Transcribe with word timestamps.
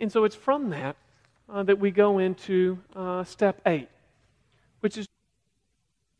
And 0.00 0.10
so 0.10 0.24
it's 0.24 0.34
from 0.34 0.70
that 0.70 0.96
uh, 1.48 1.62
that 1.62 1.78
we 1.78 1.90
go 1.90 2.18
into 2.18 2.78
uh, 2.96 3.22
step 3.22 3.60
eight, 3.66 3.88
which 4.80 4.96
is, 4.96 5.06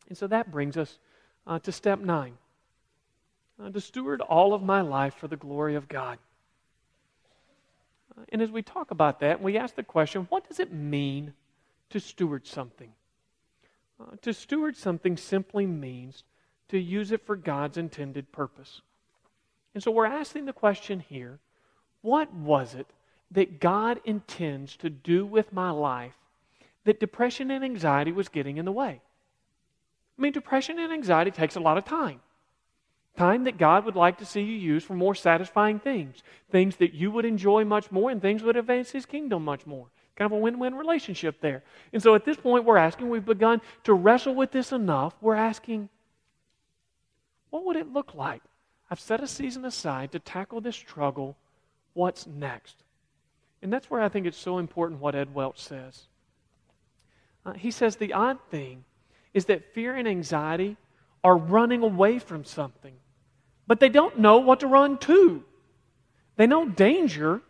and 0.07 0.17
so 0.17 0.27
that 0.27 0.51
brings 0.51 0.77
us 0.77 0.99
uh, 1.47 1.59
to 1.59 1.71
step 1.71 1.99
nine 1.99 2.33
uh, 3.61 3.69
to 3.69 3.81
steward 3.81 4.21
all 4.21 4.53
of 4.53 4.61
my 4.61 4.81
life 4.81 5.15
for 5.15 5.27
the 5.27 5.37
glory 5.37 5.75
of 5.75 5.87
God. 5.87 6.17
Uh, 8.17 8.23
and 8.29 8.41
as 8.41 8.51
we 8.51 8.61
talk 8.61 8.91
about 8.91 9.19
that, 9.19 9.41
we 9.41 9.57
ask 9.57 9.75
the 9.75 9.83
question 9.83 10.27
what 10.29 10.47
does 10.47 10.59
it 10.59 10.73
mean 10.73 11.33
to 11.89 11.99
steward 11.99 12.47
something? 12.47 12.91
Uh, 13.99 14.15
to 14.21 14.33
steward 14.33 14.75
something 14.75 15.17
simply 15.17 15.65
means 15.65 16.23
to 16.69 16.79
use 16.79 17.11
it 17.11 17.25
for 17.25 17.35
God's 17.35 17.77
intended 17.77 18.31
purpose. 18.31 18.81
And 19.73 19.83
so 19.83 19.91
we're 19.91 20.05
asking 20.05 20.45
the 20.45 20.53
question 20.53 20.99
here 20.99 21.39
what 22.01 22.33
was 22.33 22.73
it 22.73 22.87
that 23.31 23.59
God 23.59 23.99
intends 24.03 24.75
to 24.77 24.89
do 24.89 25.25
with 25.25 25.53
my 25.53 25.71
life 25.71 26.13
that 26.83 26.99
depression 26.99 27.51
and 27.51 27.63
anxiety 27.63 28.11
was 28.11 28.29
getting 28.29 28.57
in 28.57 28.65
the 28.65 28.71
way. 28.71 29.01
I 30.17 30.21
mean, 30.21 30.31
depression 30.31 30.79
and 30.79 30.91
anxiety 30.91 31.31
takes 31.31 31.55
a 31.55 31.59
lot 31.59 31.77
of 31.77 31.85
time. 31.85 32.19
Time 33.17 33.43
that 33.43 33.57
God 33.57 33.85
would 33.85 33.95
like 33.95 34.17
to 34.19 34.25
see 34.25 34.41
you 34.41 34.55
use 34.55 34.83
for 34.83 34.93
more 34.93 35.15
satisfying 35.15 35.79
things, 35.79 36.23
things 36.49 36.77
that 36.77 36.93
you 36.93 37.11
would 37.11 37.25
enjoy 37.25 37.65
much 37.65 37.91
more, 37.91 38.09
and 38.09 38.21
things 38.21 38.41
that 38.41 38.47
would 38.47 38.57
advance 38.57 38.91
His 38.91 39.05
kingdom 39.05 39.43
much 39.43 39.65
more. 39.65 39.87
Kind 40.15 40.31
of 40.31 40.37
a 40.37 40.41
win 40.41 40.59
win 40.59 40.75
relationship 40.75 41.41
there. 41.41 41.63
And 41.93 42.01
so 42.01 42.15
at 42.15 42.25
this 42.25 42.37
point, 42.37 42.65
we're 42.65 42.77
asking, 42.77 43.09
we've 43.09 43.25
begun 43.25 43.61
to 43.83 43.93
wrestle 43.93 44.35
with 44.35 44.51
this 44.51 44.71
enough. 44.71 45.13
We're 45.21 45.35
asking, 45.35 45.89
what 47.49 47.65
would 47.65 47.75
it 47.75 47.91
look 47.91 48.15
like? 48.15 48.41
I've 48.89 48.99
set 48.99 49.21
a 49.21 49.27
season 49.27 49.65
aside 49.65 50.11
to 50.11 50.19
tackle 50.19 50.61
this 50.61 50.75
struggle. 50.75 51.35
What's 51.93 52.27
next? 52.27 52.75
And 53.61 53.71
that's 53.71 53.89
where 53.89 54.01
I 54.01 54.09
think 54.09 54.25
it's 54.25 54.37
so 54.37 54.57
important 54.57 55.01
what 55.01 55.15
Ed 55.15 55.33
Welch 55.33 55.59
says. 55.59 56.07
Uh, 57.45 57.53
he 57.53 57.71
says 57.71 57.95
the 57.95 58.13
odd 58.13 58.39
thing 58.49 58.83
is 59.33 59.45
that 59.45 59.73
fear 59.73 59.95
and 59.95 60.07
anxiety 60.07 60.77
are 61.23 61.37
running 61.37 61.83
away 61.83 62.19
from 62.19 62.43
something, 62.43 62.93
but 63.67 63.79
they 63.79 63.89
don't 63.89 64.19
know 64.19 64.37
what 64.37 64.59
to 64.61 64.67
run 64.67 64.97
to. 64.99 65.43
They 66.35 66.47
know 66.47 66.67
danger, 66.67 67.41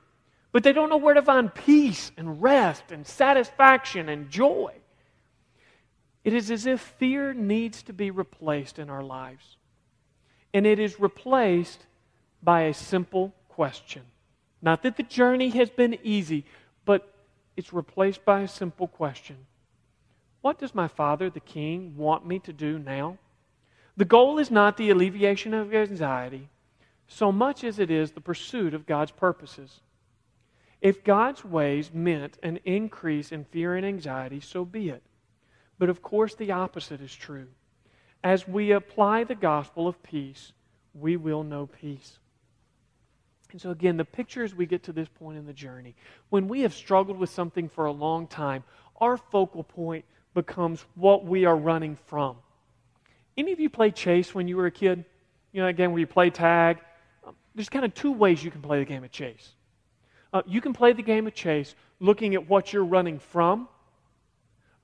but 0.51 0.63
they 0.63 0.73
don't 0.73 0.89
know 0.89 0.97
where 0.97 1.13
to 1.13 1.21
find 1.21 1.53
peace 1.53 2.11
and 2.17 2.41
rest 2.41 2.91
and 2.91 3.07
satisfaction 3.07 4.09
and 4.09 4.29
joy. 4.29 4.73
It 6.23 6.33
is 6.33 6.51
as 6.51 6.65
if 6.65 6.81
fear 6.81 7.33
needs 7.33 7.83
to 7.83 7.93
be 7.93 8.11
replaced 8.11 8.77
in 8.77 8.89
our 8.89 9.03
lives. 9.03 9.57
And 10.53 10.67
it 10.67 10.79
is 10.79 10.99
replaced 10.99 11.85
by 12.43 12.63
a 12.63 12.73
simple 12.73 13.33
question 13.49 14.03
not 14.61 14.83
that 14.83 14.97
the 14.97 15.03
journey 15.03 15.49
has 15.49 15.69
been 15.69 15.97
easy, 16.03 16.45
but 16.85 17.13
it's 17.57 17.73
replaced 17.73 18.23
by 18.25 18.41
a 18.41 18.47
simple 18.47 18.87
question 18.87 19.37
What 20.41 20.59
does 20.59 20.75
my 20.75 20.87
Father, 20.87 21.29
the 21.29 21.39
King, 21.39 21.95
want 21.97 22.25
me 22.25 22.39
to 22.39 22.53
do 22.53 22.79
now? 22.79 23.17
The 23.97 24.05
goal 24.05 24.39
is 24.39 24.49
not 24.49 24.77
the 24.77 24.89
alleviation 24.89 25.53
of 25.53 25.73
anxiety 25.73 26.49
so 27.11 27.29
much 27.29 27.65
as 27.65 27.77
it 27.77 27.91
is 27.91 28.11
the 28.11 28.21
pursuit 28.21 28.73
of 28.73 28.85
God's 28.85 29.11
purposes. 29.11 29.81
If 30.79 31.03
God's 31.03 31.43
ways 31.43 31.91
meant 31.93 32.37
an 32.41 32.59
increase 32.63 33.33
in 33.33 33.43
fear 33.43 33.75
and 33.75 33.85
anxiety, 33.85 34.39
so 34.39 34.63
be 34.63 34.89
it. 34.89 35.03
But 35.77 35.89
of 35.89 36.01
course, 36.01 36.35
the 36.35 36.51
opposite 36.51 37.01
is 37.01 37.13
true. 37.13 37.47
As 38.23 38.47
we 38.47 38.71
apply 38.71 39.25
the 39.25 39.35
gospel 39.35 39.89
of 39.89 40.01
peace, 40.01 40.53
we 40.93 41.17
will 41.17 41.43
know 41.43 41.65
peace. 41.65 42.17
And 43.51 43.61
so, 43.61 43.71
again, 43.71 43.97
the 43.97 44.05
picture 44.05 44.43
as 44.43 44.55
we 44.55 44.65
get 44.65 44.83
to 44.83 44.93
this 44.93 45.07
point 45.09 45.37
in 45.37 45.45
the 45.45 45.53
journey, 45.53 45.95
when 46.29 46.47
we 46.47 46.61
have 46.61 46.73
struggled 46.73 47.17
with 47.17 47.29
something 47.29 47.67
for 47.69 47.85
a 47.85 47.91
long 47.91 48.27
time, 48.27 48.63
our 48.99 49.17
focal 49.17 49.63
point 49.63 50.05
becomes 50.33 50.85
what 50.95 51.25
we 51.25 51.45
are 51.45 51.55
running 51.55 51.97
from. 52.07 52.37
Any 53.37 53.51
of 53.51 53.59
you 53.59 53.69
play 53.69 53.91
chase 53.91 54.33
when 54.33 54.47
you 54.47 54.57
were 54.57 54.67
a 54.67 54.71
kid? 54.71 55.03
You 55.51 55.61
know, 55.61 55.67
again, 55.67 55.91
where 55.91 55.99
you 55.99 56.07
play 56.07 56.29
tag? 56.29 56.79
Um, 57.25 57.35
there's 57.55 57.69
kind 57.69 57.83
of 57.83 57.93
two 57.93 58.11
ways 58.11 58.43
you 58.43 58.51
can 58.51 58.61
play 58.61 58.79
the 58.79 58.85
game 58.85 59.03
of 59.03 59.11
chase. 59.11 59.49
Uh, 60.33 60.41
you 60.45 60.61
can 60.61 60.73
play 60.73 60.93
the 60.93 61.01
game 61.01 61.27
of 61.27 61.33
chase 61.33 61.75
looking 61.99 62.35
at 62.35 62.47
what 62.47 62.71
you're 62.71 62.85
running 62.85 63.19
from, 63.19 63.67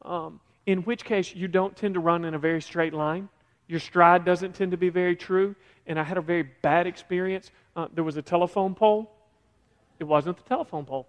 um, 0.02 0.42
in 0.66 0.80
which 0.80 1.06
case 1.06 1.34
you 1.34 1.48
don't 1.48 1.76
tend 1.76 1.94
to 1.94 2.02
run 2.02 2.26
in 2.26 2.34
a 2.34 2.40
very 2.40 2.62
straight 2.62 2.94
line. 2.94 3.30
Your 3.68 3.80
stride 3.80 4.26
doesn't 4.26 4.56
tend 4.56 4.72
to 4.72 4.78
be 4.78 4.90
very 4.90 5.16
true. 5.16 5.56
And 5.86 6.00
I 6.00 6.04
had 6.04 6.18
a 6.18 6.22
very 6.22 6.44
bad 6.44 6.88
experience 6.88 7.52
uh, 7.78 7.88
there 7.94 8.04
was 8.04 8.18
a 8.18 8.22
telephone 8.22 8.74
pole. 8.74 9.12
It 10.00 10.04
wasn't 10.04 10.38
the 10.38 10.44
telephone 10.44 10.86
pole, 10.86 11.08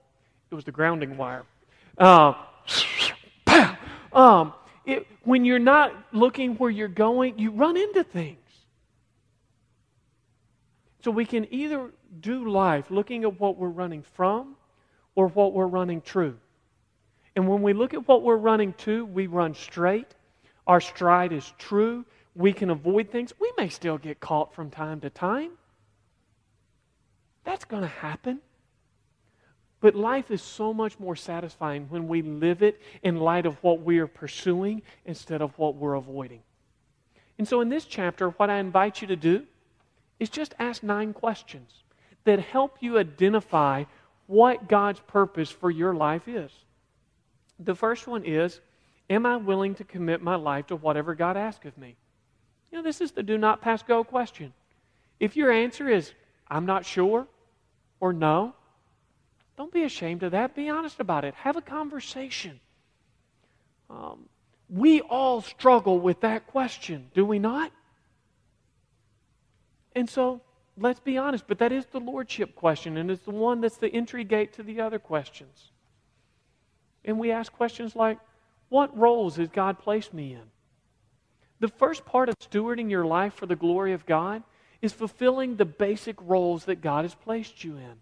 it 0.51 0.55
was 0.55 0.65
the 0.65 0.73
grounding 0.73 1.17
wire. 1.17 1.45
Uh, 1.97 2.35
um, 4.13 4.53
it, 4.85 5.07
when 5.25 5.45
you're 5.45 5.59
not 5.59 5.93
looking 6.13 6.55
where 6.57 6.71
you're 6.71 6.89
going, 6.89 7.39
you 7.39 7.51
run 7.51 7.77
into 7.77 8.05
things. 8.05 8.39
So 11.03 11.11
we 11.11 11.25
can 11.25 11.53
either 11.53 11.91
do 12.21 12.51
life 12.51 12.91
looking 12.91 13.25
at 13.25 13.41
what 13.41 13.57
we're 13.57 13.69
running 13.69 14.03
from 14.03 14.57
or 15.15 15.29
what 15.29 15.53
we're 15.53 15.67
running 15.67 16.01
true. 16.01 16.37
And 17.35 17.49
when 17.49 17.63
we 17.63 17.73
look 17.73 17.95
at 17.95 18.07
what 18.07 18.23
we're 18.23 18.37
running 18.37 18.73
to, 18.79 19.05
we 19.05 19.27
run 19.27 19.55
straight. 19.55 20.15
Our 20.67 20.81
stride 20.81 21.33
is 21.33 21.53
true. 21.59 22.05
We 22.35 22.53
can 22.53 22.71
avoid 22.71 23.11
things. 23.11 23.33
We 23.39 23.53
may 23.57 23.69
still 23.69 23.99
get 23.99 24.21
caught 24.21 24.55
from 24.55 24.71
time 24.71 25.01
to 25.01 25.11
time. 25.11 25.58
That's 27.49 27.65
going 27.65 27.81
to 27.81 27.89
happen. 27.89 28.41
But 29.81 29.95
life 29.95 30.31
is 30.31 30.43
so 30.43 30.75
much 30.75 31.01
more 31.01 31.17
satisfying 31.17 31.87
when 31.89 32.07
we 32.07 32.21
live 32.21 32.63
it 32.63 32.79
in 33.03 33.17
light 33.17 33.47
of 33.47 33.57
what 33.63 33.81
we 33.81 34.01
are 34.01 34.07
pursuing 34.07 34.83
instead 35.07 35.41
of 35.41 35.57
what 35.59 35.75
we're 35.75 35.95
avoiding. 35.95 36.41
And 37.39 37.49
so 37.49 37.63
in 37.63 37.71
this 37.71 37.87
chapter, 37.87 38.29
what 38.29 38.51
I 38.51 38.59
invite 38.59 39.01
you 39.01 39.07
to 39.07 39.17
do 39.17 39.47
is 40.21 40.29
just 40.29 40.55
ask 40.59 40.83
nine 40.83 41.15
questions 41.15 41.85
that 42.25 42.39
help 42.39 42.77
you 42.81 42.99
identify 42.99 43.85
what 44.27 44.69
God's 44.69 45.01
purpose 45.01 45.51
for 45.51 45.71
your 45.71 45.95
life 45.95 46.29
is. 46.29 46.53
The 47.59 47.75
first 47.75 48.07
one 48.07 48.27
is 48.27 48.61
Am 49.09 49.25
I 49.25 49.39
willing 49.39 49.75
to 49.77 49.85
commit 49.85 50.21
my 50.21 50.35
life 50.35 50.67
to 50.67 50.77
whatever 50.77 51.15
God 51.15 51.39
asks 51.39 51.65
of 51.65 51.79
me? 51.79 51.97
You 52.71 52.77
know, 52.77 52.85
this 52.85 53.01
is 53.01 53.13
the 53.13 53.23
do 53.23 53.39
not 53.39 53.63
pass 53.63 53.83
go 53.83 54.05
question. 54.05 54.53
If 55.19 55.35
your 55.35 55.51
answer 55.51 55.89
is, 55.89 56.13
I'm 56.51 56.67
not 56.67 56.85
sure, 56.85 57.27
or 58.01 58.13
no. 58.13 58.55
Don't 59.57 59.73
be 59.73 59.83
ashamed 59.83 60.23
of 60.23 60.33
that. 60.33 60.55
Be 60.55 60.69
honest 60.69 61.01
about 61.01 61.25
it. 61.25 61.35
Have 61.35 61.57
a 61.57 61.63
conversation. 61.63 62.61
Um, 63.91 64.29
we 64.69 65.01
all 65.01 65.41
struggle 65.41 65.99
with 65.99 66.21
that 66.21 66.47
question, 66.47 67.11
do 67.15 67.25
we 67.25 67.39
not? 67.39 67.73
And 69.97 70.09
so 70.09 70.43
let's 70.77 71.01
be 71.01 71.19
honest, 71.19 71.45
but 71.47 71.59
that 71.59 71.73
is 71.73 71.87
the 71.87 72.01
lordship 72.01 72.55
question, 72.55 72.97
and 72.97 73.11
it's 73.11 73.25
the 73.25 73.31
one 73.31 73.61
that's 73.61 73.79
the 73.79 73.89
entry 73.89 74.25
gate 74.25 74.53
to 74.55 74.63
the 74.63 74.81
other 74.81 74.99
questions. 74.99 75.73
And 77.05 77.19
we 77.19 77.33
ask 77.33 77.53
questions 77.53 77.97
like, 77.97 78.19
What 78.69 78.97
roles 78.97 79.37
has 79.37 79.49
God 79.49 79.79
placed 79.79 80.13
me 80.13 80.35
in? 80.35 80.43
The 81.61 81.69
first 81.69 82.05
part 82.05 82.29
of 82.29 82.37
stewarding 82.39 82.91
your 82.91 83.05
life 83.05 83.35
for 83.35 83.47
the 83.47 83.57
glory 83.57 83.93
of 83.93 84.07
God 84.07 84.43
is 84.81 84.93
fulfilling 84.93 85.57
the 85.57 85.65
basic 85.65 86.17
roles 86.23 86.67
that 86.67 86.81
God 86.81 87.05
has 87.05 87.15
placed 87.15 87.65
you 87.65 87.77
in 87.77 87.95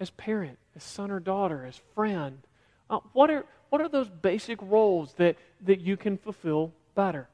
as 0.00 0.10
parent, 0.10 0.58
as 0.76 0.84
son 0.84 1.10
or 1.10 1.20
daughter, 1.20 1.64
as 1.66 1.80
friend. 1.94 2.38
Uh, 2.88 3.00
what, 3.12 3.30
are, 3.30 3.44
what 3.70 3.80
are 3.80 3.88
those 3.88 4.08
basic 4.08 4.58
roles 4.62 5.12
that, 5.14 5.36
that 5.62 5.80
you 5.80 5.96
can 5.96 6.16
fulfill 6.16 6.72
better? 6.94 7.28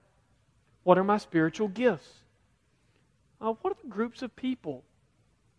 What 0.83 0.99
are 0.99 1.05
my 1.05 1.19
spiritual 1.19 1.69
gifts? 1.69 2.09
Uh, 3.41 3.53
what 3.61 3.73
are 3.73 3.77
the 3.83 3.89
groups 3.89 4.23
of 4.23 4.35
people? 4.35 4.83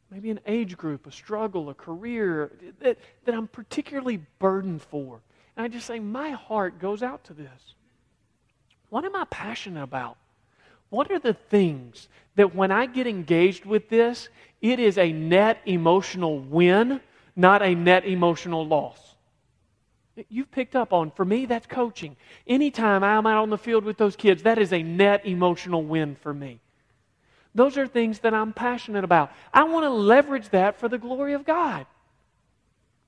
Maybe 0.10 0.32
an 0.32 0.40
age 0.46 0.78
group, 0.78 1.08
a 1.08 1.12
struggle, 1.12 1.70
a 1.70 1.74
career 1.74 2.52
that, 2.80 2.98
that 3.26 3.36
I'm 3.36 3.48
particularly 3.48 4.22
burdened 4.40 4.82
for. 4.82 5.22
And 5.56 5.66
I 5.66 5.68
just 5.68 5.86
say, 5.86 6.00
my 6.00 6.32
heart 6.32 6.80
goes 6.80 7.04
out 7.04 7.24
to 7.26 7.34
this. 7.34 7.76
What 8.90 9.06
am 9.06 9.16
I 9.16 9.26
passionate 9.30 9.84
about? 9.84 10.18
What 10.90 11.12
are 11.12 11.20
the 11.20 11.34
things 11.34 12.08
that 12.36 12.56
when 12.56 12.72
I 12.72 12.86
get 12.86 13.08
engaged 13.08 13.66
with 13.66 13.90
this, 13.90 14.30
it 14.62 14.80
is 14.80 14.98
a 14.98 15.12
net 15.12 15.60
emotional 15.66 16.40
win, 16.40 17.02
not 17.36 17.62
a 17.62 17.76
net 17.76 18.06
emotional 18.06 18.66
loss. 18.66 19.16
You've 20.30 20.52
picked 20.52 20.76
up 20.76 20.94
on, 20.94 21.12
for 21.12 21.26
me, 21.26 21.46
that's 21.46 21.68
coaching. 21.68 22.16
Anytime 22.48 23.04
I'm 23.04 23.28
out 23.28 23.42
on 23.42 23.50
the 23.50 23.58
field 23.58 23.84
with 23.84 23.98
those 23.98 24.16
kids, 24.16 24.44
that 24.44 24.58
is 24.58 24.72
a 24.72 24.82
net 24.82 25.26
emotional 25.26 25.84
win 25.84 26.16
for 26.16 26.34
me. 26.34 26.62
Those 27.54 27.78
are 27.78 27.88
things 27.88 28.20
that 28.20 28.34
I'm 28.34 28.54
passionate 28.54 29.04
about. 29.04 29.32
I 29.54 29.64
want 29.64 29.84
to 29.84 29.90
leverage 29.90 30.50
that 30.50 30.80
for 30.80 30.90
the 30.90 30.98
glory 30.98 31.34
of 31.34 31.46
God. 31.46 31.86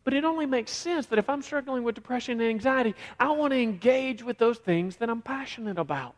But 0.04 0.14
it 0.14 0.24
only 0.24 0.46
makes 0.46 0.72
sense 0.72 1.06
that 1.08 1.20
if 1.20 1.30
I'm 1.30 1.42
struggling 1.42 1.84
with 1.84 1.96
depression 1.96 2.40
and 2.40 2.50
anxiety, 2.50 2.96
I 3.20 3.32
want 3.32 3.52
to 3.52 3.60
engage 3.60 4.24
with 4.24 4.38
those 4.38 4.58
things 4.58 4.98
that 4.98 5.10
I'm 5.10 5.22
passionate 5.22 5.78
about. 5.78 6.16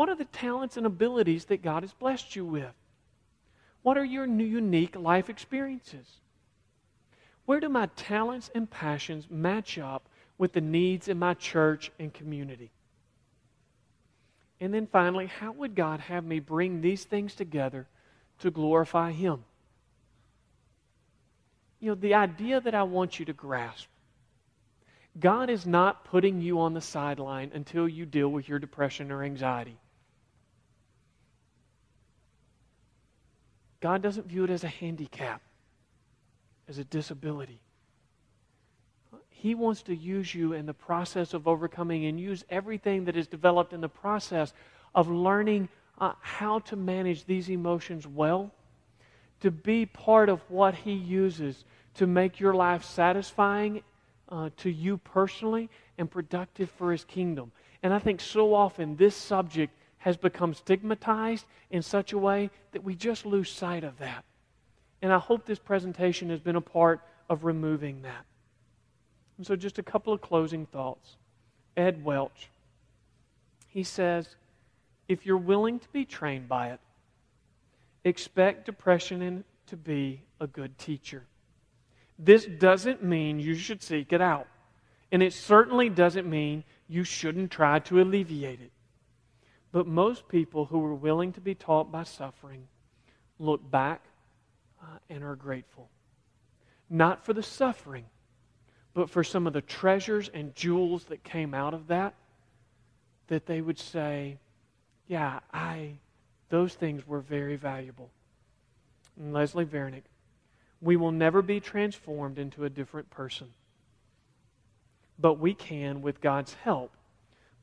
What 0.00 0.08
are 0.08 0.14
the 0.14 0.24
talents 0.24 0.78
and 0.78 0.86
abilities 0.86 1.44
that 1.44 1.60
God 1.60 1.82
has 1.82 1.92
blessed 1.92 2.34
you 2.34 2.42
with? 2.42 2.72
What 3.82 3.98
are 3.98 4.04
your 4.04 4.24
unique 4.24 4.96
life 4.96 5.28
experiences? 5.28 6.06
Where 7.44 7.60
do 7.60 7.68
my 7.68 7.84
talents 7.96 8.50
and 8.54 8.70
passions 8.70 9.26
match 9.28 9.76
up 9.76 10.08
with 10.38 10.54
the 10.54 10.62
needs 10.62 11.08
in 11.08 11.18
my 11.18 11.34
church 11.34 11.92
and 11.98 12.14
community? 12.14 12.70
And 14.58 14.72
then 14.72 14.86
finally, 14.86 15.26
how 15.26 15.52
would 15.52 15.74
God 15.74 16.00
have 16.00 16.24
me 16.24 16.40
bring 16.40 16.80
these 16.80 17.04
things 17.04 17.34
together 17.34 17.86
to 18.38 18.50
glorify 18.50 19.12
Him? 19.12 19.44
You 21.78 21.90
know, 21.90 21.94
the 21.94 22.14
idea 22.14 22.58
that 22.58 22.74
I 22.74 22.84
want 22.84 23.18
you 23.18 23.26
to 23.26 23.34
grasp 23.34 23.90
God 25.18 25.50
is 25.50 25.66
not 25.66 26.04
putting 26.04 26.40
you 26.40 26.60
on 26.60 26.72
the 26.72 26.80
sideline 26.80 27.50
until 27.52 27.88
you 27.88 28.06
deal 28.06 28.28
with 28.28 28.48
your 28.48 28.58
depression 28.58 29.10
or 29.10 29.24
anxiety. 29.24 29.76
God 33.80 34.02
doesn't 34.02 34.26
view 34.26 34.44
it 34.44 34.50
as 34.50 34.64
a 34.64 34.68
handicap, 34.68 35.40
as 36.68 36.78
a 36.78 36.84
disability. 36.84 37.60
He 39.30 39.54
wants 39.54 39.82
to 39.84 39.96
use 39.96 40.34
you 40.34 40.52
in 40.52 40.66
the 40.66 40.74
process 40.74 41.32
of 41.32 41.48
overcoming 41.48 42.04
and 42.04 42.20
use 42.20 42.44
everything 42.50 43.06
that 43.06 43.16
is 43.16 43.26
developed 43.26 43.72
in 43.72 43.80
the 43.80 43.88
process 43.88 44.52
of 44.94 45.08
learning 45.08 45.68
uh, 45.98 46.12
how 46.20 46.58
to 46.60 46.76
manage 46.76 47.24
these 47.24 47.48
emotions 47.48 48.06
well 48.06 48.52
to 49.40 49.50
be 49.50 49.86
part 49.86 50.28
of 50.28 50.40
what 50.50 50.74
He 50.74 50.92
uses 50.92 51.64
to 51.94 52.06
make 52.06 52.38
your 52.38 52.54
life 52.54 52.84
satisfying 52.84 53.82
uh, 54.28 54.50
to 54.58 54.70
you 54.70 54.98
personally 54.98 55.70
and 55.96 56.10
productive 56.10 56.70
for 56.70 56.92
His 56.92 57.04
kingdom. 57.04 57.50
And 57.82 57.94
I 57.94 57.98
think 57.98 58.20
so 58.20 58.54
often 58.54 58.96
this 58.96 59.16
subject 59.16 59.74
has 60.00 60.16
become 60.16 60.54
stigmatized 60.54 61.46
in 61.70 61.82
such 61.82 62.12
a 62.12 62.18
way 62.18 62.50
that 62.72 62.82
we 62.82 62.94
just 62.94 63.24
lose 63.24 63.50
sight 63.50 63.84
of 63.84 63.98
that. 63.98 64.24
And 65.02 65.12
I 65.12 65.18
hope 65.18 65.46
this 65.46 65.58
presentation 65.58 66.30
has 66.30 66.40
been 66.40 66.56
a 66.56 66.60
part 66.60 67.00
of 67.28 67.44
removing 67.44 68.02
that. 68.02 68.26
And 69.38 69.46
so, 69.46 69.56
just 69.56 69.78
a 69.78 69.82
couple 69.82 70.12
of 70.12 70.20
closing 70.20 70.66
thoughts. 70.66 71.16
Ed 71.76 72.04
Welch, 72.04 72.50
he 73.68 73.82
says, 73.82 74.36
if 75.08 75.24
you're 75.24 75.38
willing 75.38 75.78
to 75.78 75.88
be 75.88 76.04
trained 76.04 76.48
by 76.48 76.68
it, 76.70 76.80
expect 78.04 78.66
depression 78.66 79.44
to 79.66 79.76
be 79.76 80.22
a 80.40 80.46
good 80.46 80.76
teacher. 80.78 81.24
This 82.18 82.44
doesn't 82.44 83.02
mean 83.02 83.38
you 83.38 83.54
should 83.54 83.82
seek 83.82 84.12
it 84.12 84.20
out. 84.20 84.46
And 85.12 85.22
it 85.22 85.32
certainly 85.32 85.88
doesn't 85.88 86.28
mean 86.28 86.64
you 86.88 87.04
shouldn't 87.04 87.50
try 87.50 87.78
to 87.80 88.00
alleviate 88.00 88.60
it. 88.60 88.72
But 89.72 89.86
most 89.86 90.28
people 90.28 90.64
who 90.64 90.84
are 90.84 90.94
willing 90.94 91.32
to 91.34 91.40
be 91.40 91.54
taught 91.54 91.92
by 91.92 92.02
suffering 92.02 92.66
look 93.38 93.68
back 93.70 94.02
uh, 94.82 94.98
and 95.08 95.22
are 95.22 95.36
grateful. 95.36 95.88
Not 96.88 97.24
for 97.24 97.32
the 97.32 97.42
suffering, 97.42 98.06
but 98.94 99.08
for 99.08 99.22
some 99.22 99.46
of 99.46 99.52
the 99.52 99.60
treasures 99.60 100.28
and 100.32 100.54
jewels 100.54 101.04
that 101.04 101.22
came 101.22 101.54
out 101.54 101.72
of 101.72 101.86
that, 101.86 102.14
that 103.28 103.46
they 103.46 103.60
would 103.60 103.78
say, 103.78 104.38
yeah, 105.06 105.40
I, 105.52 105.98
those 106.48 106.74
things 106.74 107.06
were 107.06 107.20
very 107.20 107.56
valuable. 107.56 108.10
And 109.16 109.32
Leslie 109.32 109.64
Vernick, 109.64 110.02
we 110.80 110.96
will 110.96 111.12
never 111.12 111.42
be 111.42 111.60
transformed 111.60 112.38
into 112.38 112.64
a 112.64 112.70
different 112.70 113.10
person. 113.10 113.48
But 115.18 115.34
we 115.34 115.54
can, 115.54 116.02
with 116.02 116.20
God's 116.20 116.54
help, 116.54 116.92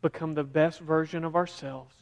become 0.01 0.33
the 0.33 0.43
best 0.43 0.79
version 0.79 1.23
of 1.23 1.35
ourselves, 1.35 1.95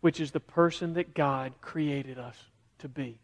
which 0.00 0.20
is 0.20 0.30
the 0.30 0.40
person 0.40 0.94
that 0.94 1.14
God 1.14 1.52
created 1.60 2.18
us 2.18 2.36
to 2.78 2.88
be. 2.88 3.18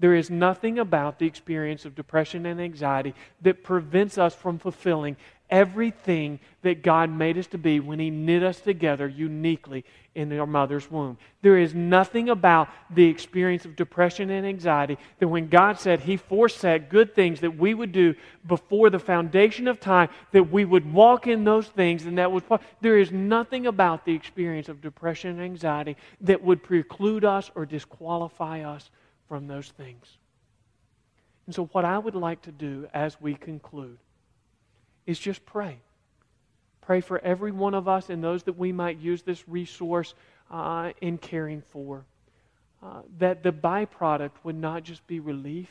There 0.00 0.14
is 0.14 0.30
nothing 0.30 0.78
about 0.78 1.18
the 1.18 1.26
experience 1.26 1.84
of 1.84 1.94
depression 1.94 2.46
and 2.46 2.60
anxiety 2.60 3.14
that 3.42 3.64
prevents 3.64 4.16
us 4.16 4.34
from 4.34 4.58
fulfilling 4.58 5.16
everything 5.50 6.38
that 6.62 6.82
God 6.82 7.10
made 7.10 7.38
us 7.38 7.46
to 7.48 7.58
be 7.58 7.80
when 7.80 7.98
He 7.98 8.10
knit 8.10 8.42
us 8.42 8.60
together 8.60 9.08
uniquely 9.08 9.84
in 10.14 10.36
our 10.38 10.46
mother's 10.46 10.90
womb. 10.90 11.16
There 11.42 11.58
is 11.58 11.74
nothing 11.74 12.28
about 12.28 12.68
the 12.90 13.06
experience 13.06 13.64
of 13.64 13.76
depression 13.76 14.30
and 14.30 14.46
anxiety 14.46 14.98
that 15.18 15.28
when 15.28 15.48
God 15.48 15.78
said 15.80 16.00
He 16.00 16.16
foreset 16.16 16.90
good 16.90 17.14
things 17.14 17.40
that 17.40 17.56
we 17.56 17.74
would 17.74 17.92
do 17.92 18.14
before 18.46 18.90
the 18.90 18.98
foundation 18.98 19.68
of 19.68 19.80
time, 19.80 20.08
that 20.32 20.50
we 20.50 20.64
would 20.64 20.92
walk 20.92 21.26
in 21.26 21.44
those 21.44 21.68
things, 21.68 22.04
and 22.04 22.18
that 22.18 22.30
was 22.30 22.42
there 22.80 22.98
is 22.98 23.10
nothing 23.10 23.66
about 23.66 24.04
the 24.04 24.14
experience 24.14 24.68
of 24.68 24.80
depression 24.80 25.30
and 25.30 25.42
anxiety 25.42 25.96
that 26.20 26.42
would 26.42 26.62
preclude 26.62 27.24
us 27.24 27.50
or 27.54 27.64
disqualify 27.64 28.62
us 28.62 28.90
from 29.28 29.46
those 29.46 29.68
things. 29.68 30.06
And 31.46 31.54
so, 31.54 31.66
what 31.72 31.84
I 31.84 31.98
would 31.98 32.14
like 32.14 32.42
to 32.42 32.52
do 32.52 32.88
as 32.92 33.20
we 33.20 33.34
conclude 33.34 33.98
is 35.06 35.18
just 35.18 35.44
pray. 35.46 35.78
Pray 36.82 37.00
for 37.00 37.18
every 37.18 37.52
one 37.52 37.74
of 37.74 37.88
us 37.88 38.10
and 38.10 38.22
those 38.22 38.42
that 38.44 38.58
we 38.58 38.72
might 38.72 38.98
use 38.98 39.22
this 39.22 39.48
resource 39.48 40.14
uh, 40.50 40.92
in 41.00 41.18
caring 41.18 41.62
for. 41.70 42.04
Uh, 42.82 43.02
that 43.18 43.42
the 43.42 43.52
byproduct 43.52 44.32
would 44.44 44.54
not 44.54 44.84
just 44.84 45.06
be 45.06 45.20
relief, 45.20 45.68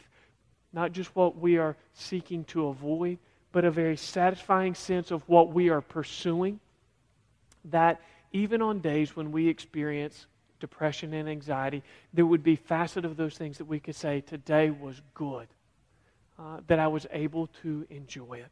not 0.73 0.91
just 0.91 1.15
what 1.15 1.37
we 1.37 1.57
are 1.57 1.75
seeking 1.93 2.43
to 2.45 2.67
avoid, 2.67 3.17
but 3.51 3.63
a 3.63 3.71
very 3.71 3.97
satisfying 3.97 4.75
sense 4.75 5.09
of 5.11 5.27
what 5.29 5.53
we 5.53 5.69
are 5.69 5.81
pursuing. 5.81 6.59
That 7.65 8.01
even 8.31 8.61
on 8.61 8.79
days 8.79 9.15
when 9.15 9.31
we 9.31 9.47
experience 9.47 10.27
depression 10.59 11.13
and 11.13 11.29
anxiety, 11.29 11.83
there 12.13 12.25
would 12.25 12.43
be 12.43 12.55
facet 12.55 13.05
of 13.05 13.17
those 13.17 13.37
things 13.37 13.57
that 13.57 13.65
we 13.65 13.79
could 13.79 13.95
say, 13.95 14.21
today 14.21 14.69
was 14.69 15.01
good, 15.13 15.47
uh, 16.39 16.59
that 16.67 16.79
I 16.79 16.87
was 16.87 17.05
able 17.11 17.47
to 17.61 17.85
enjoy 17.89 18.35
it. 18.35 18.51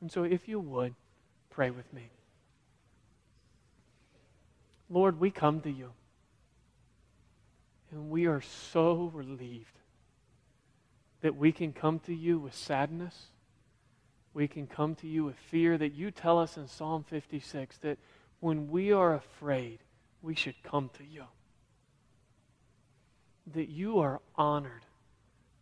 And 0.00 0.10
so, 0.10 0.24
if 0.24 0.48
you 0.48 0.60
would, 0.60 0.94
pray 1.50 1.70
with 1.70 1.92
me. 1.92 2.10
Lord, 4.88 5.18
we 5.18 5.30
come 5.30 5.60
to 5.62 5.70
you, 5.70 5.92
and 7.90 8.10
we 8.10 8.26
are 8.26 8.40
so 8.40 9.10
relieved 9.12 9.78
that 11.22 11.36
we 11.36 11.50
can 11.50 11.72
come 11.72 11.98
to 12.00 12.14
you 12.14 12.38
with 12.38 12.54
sadness. 12.54 13.26
We 14.34 14.46
can 14.46 14.66
come 14.66 14.94
to 14.96 15.08
you 15.08 15.24
with 15.24 15.36
fear 15.36 15.78
that 15.78 15.94
you 15.94 16.10
tell 16.10 16.38
us 16.38 16.56
in 16.56 16.68
Psalm 16.68 17.04
56 17.08 17.78
that 17.78 17.98
when 18.40 18.68
we 18.68 18.92
are 18.92 19.14
afraid, 19.14 19.78
we 20.26 20.34
should 20.34 20.60
come 20.64 20.90
to 20.98 21.04
you. 21.04 21.24
That 23.54 23.68
you 23.68 24.00
are 24.00 24.20
honored 24.34 24.82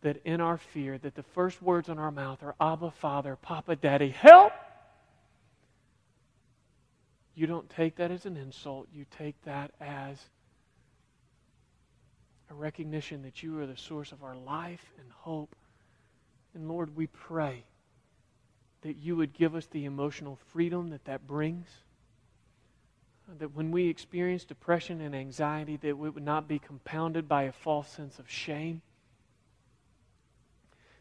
that 0.01 0.17
in 0.25 0.41
our 0.41 0.57
fear, 0.57 0.97
that 0.97 1.15
the 1.15 1.23
first 1.23 1.61
words 1.61 1.87
on 1.87 1.99
our 1.99 2.11
mouth 2.11 2.41
are 2.41 2.55
Abba, 2.59 2.91
Father, 2.91 3.35
Papa, 3.35 3.75
Daddy, 3.75 4.09
help! 4.09 4.53
You 7.35 7.47
don't 7.47 7.69
take 7.69 7.97
that 7.97 8.11
as 8.11 8.25
an 8.25 8.37
insult. 8.37 8.87
You 8.91 9.05
take 9.17 9.35
that 9.43 9.71
as 9.79 10.17
a 12.49 12.53
recognition 12.53 13.21
that 13.23 13.43
you 13.43 13.59
are 13.59 13.67
the 13.67 13.77
source 13.77 14.11
of 14.11 14.23
our 14.23 14.35
life 14.35 14.93
and 14.99 15.11
hope. 15.11 15.55
And 16.53 16.67
Lord, 16.67 16.95
we 16.95 17.07
pray 17.07 17.65
that 18.81 18.95
you 18.97 19.15
would 19.15 19.33
give 19.33 19.53
us 19.53 19.65
the 19.67 19.85
emotional 19.85 20.39
freedom 20.53 20.89
that 20.91 21.05
that 21.05 21.27
brings 21.27 21.67
that 23.39 23.55
when 23.55 23.71
we 23.71 23.87
experience 23.87 24.45
depression 24.45 25.01
and 25.01 25.15
anxiety, 25.15 25.77
that 25.77 25.87
it 25.87 25.97
would 25.97 26.23
not 26.23 26.47
be 26.47 26.59
compounded 26.59 27.27
by 27.27 27.43
a 27.43 27.51
false 27.51 27.89
sense 27.89 28.19
of 28.19 28.29
shame. 28.29 28.81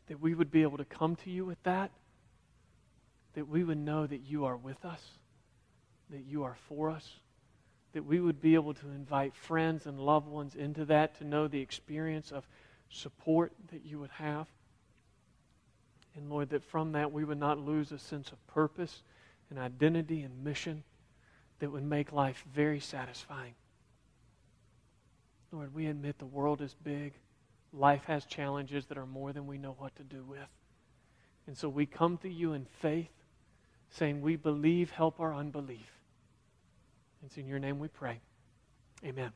That 0.06 0.20
we 0.20 0.34
would 0.34 0.50
be 0.50 0.62
able 0.62 0.78
to 0.78 0.84
come 0.84 1.16
to 1.16 1.30
you 1.30 1.44
with 1.44 1.62
that. 1.64 1.90
That 3.34 3.48
we 3.48 3.62
would 3.64 3.78
know 3.78 4.06
that 4.06 4.22
you 4.22 4.44
are 4.46 4.56
with 4.56 4.84
us, 4.84 5.02
that 6.10 6.24
you 6.24 6.44
are 6.44 6.56
for 6.68 6.90
us. 6.90 7.16
That 7.92 8.04
we 8.04 8.20
would 8.20 8.40
be 8.40 8.54
able 8.54 8.74
to 8.74 8.88
invite 8.88 9.34
friends 9.36 9.86
and 9.86 10.00
loved 10.00 10.26
ones 10.26 10.54
into 10.54 10.84
that 10.86 11.18
to 11.18 11.24
know 11.24 11.46
the 11.46 11.60
experience 11.60 12.32
of 12.32 12.48
support 12.88 13.52
that 13.70 13.84
you 13.84 13.98
would 13.98 14.10
have. 14.10 14.48
And 16.16 16.30
Lord, 16.30 16.50
that 16.50 16.64
from 16.64 16.92
that 16.92 17.12
we 17.12 17.24
would 17.24 17.38
not 17.38 17.58
lose 17.58 17.92
a 17.92 17.98
sense 17.98 18.32
of 18.32 18.44
purpose 18.46 19.02
and 19.50 19.58
identity 19.58 20.22
and 20.22 20.42
mission 20.42 20.84
that 21.58 21.70
would 21.70 21.84
make 21.84 22.12
life 22.12 22.44
very 22.52 22.80
satisfying. 22.80 23.54
Lord, 25.52 25.74
we 25.74 25.86
admit 25.86 26.18
the 26.18 26.26
world 26.26 26.60
is 26.60 26.74
big. 26.74 27.12
life 27.72 28.04
has 28.04 28.24
challenges 28.24 28.86
that 28.86 28.98
are 28.98 29.06
more 29.06 29.32
than 29.32 29.46
we 29.46 29.58
know 29.58 29.74
what 29.78 29.94
to 29.96 30.02
do 30.02 30.22
with. 30.22 30.48
And 31.46 31.56
so 31.56 31.68
we 31.68 31.86
come 31.86 32.18
to 32.18 32.28
you 32.28 32.52
in 32.52 32.66
faith, 32.80 33.10
saying, 33.90 34.20
We 34.20 34.36
believe, 34.36 34.90
help 34.90 35.20
our 35.20 35.34
unbelief. 35.34 35.90
It's 37.24 37.36
in 37.36 37.46
your 37.46 37.58
name 37.58 37.78
we 37.78 37.88
pray. 37.88 38.20
Amen. 39.04 39.32